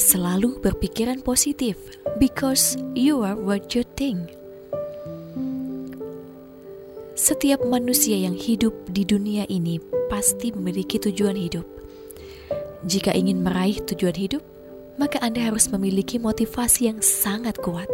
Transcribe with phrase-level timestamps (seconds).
[0.00, 1.76] Selalu berpikiran positif
[2.16, 4.32] because you are what you think.
[7.12, 9.76] Setiap manusia yang hidup di dunia ini
[10.08, 11.68] pasti memiliki tujuan hidup.
[12.88, 14.40] Jika ingin meraih tujuan hidup,
[14.96, 17.92] maka Anda harus memiliki motivasi yang sangat kuat.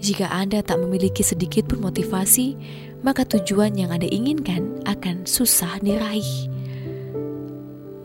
[0.00, 2.56] Jika Anda tak memiliki sedikit pun motivasi,
[3.04, 6.48] maka tujuan yang Anda inginkan akan susah diraih.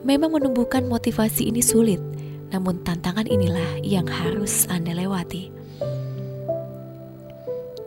[0.03, 2.10] Memang menumbuhkan motivasi ini sulit,
[2.51, 5.51] namun tantangan inilah yang harus Anda lewati.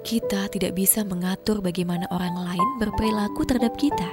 [0.04, 4.08] Kita tidak bisa mengatur bagaimana orang lain berperilaku terhadap kita.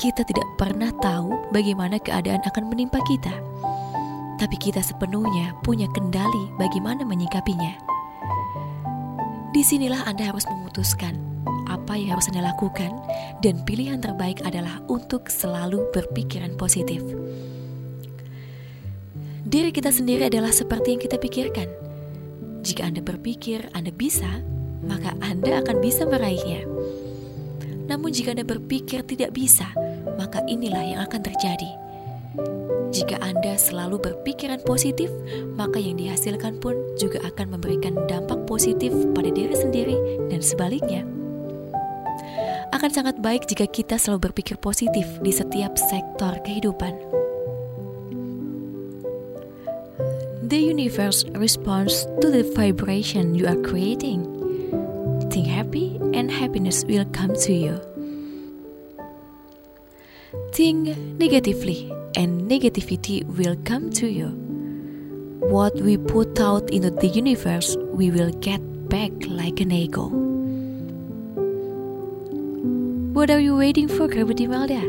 [0.00, 3.32] Kita tidak pernah tahu bagaimana keadaan akan menimpa kita.
[4.40, 7.76] Tapi kita sepenuhnya punya kendali bagaimana menyikapinya.
[9.52, 11.20] Di sinilah Anda harus memutuskan
[11.68, 12.88] apa yang harus Anda lakukan
[13.44, 17.04] dan pilihan terbaik adalah untuk selalu berpikiran positif.
[19.50, 21.66] Diri kita sendiri adalah seperti yang kita pikirkan.
[22.62, 24.46] Jika Anda berpikir Anda bisa,
[24.86, 26.62] maka Anda akan bisa meraihnya.
[27.90, 29.66] Namun, jika Anda berpikir tidak bisa,
[30.14, 31.66] maka inilah yang akan terjadi.
[32.94, 35.10] Jika Anda selalu berpikiran positif,
[35.58, 39.98] maka yang dihasilkan pun juga akan memberikan dampak positif pada diri sendiri
[40.30, 41.02] dan sebaliknya.
[42.70, 47.19] Akan sangat baik jika kita selalu berpikir positif di setiap sektor kehidupan.
[50.50, 54.26] The universe responds to the vibration you are creating.
[55.30, 57.78] Think happy, and happiness will come to you.
[60.50, 61.86] Think negatively,
[62.18, 64.34] and negativity will come to you.
[65.38, 68.58] What we put out into the universe, we will get
[68.90, 70.10] back like an echo.
[73.14, 74.82] What are you waiting for, Kerabat Imelda?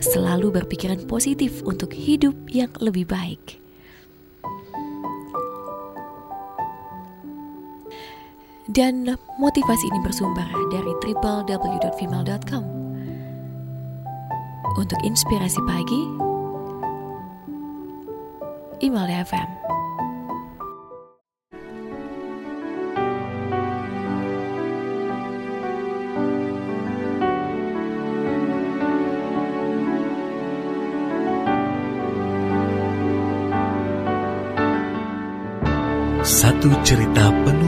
[0.00, 3.67] Selalu berpikiran positif untuk hidup yang lebih baik.
[8.68, 9.08] Dan
[9.40, 12.64] motivasi ini bersumber dari www.female.com.
[14.76, 16.02] Untuk inspirasi pagi,
[18.84, 19.48] email FM.
[36.28, 37.67] Satu cerita penuh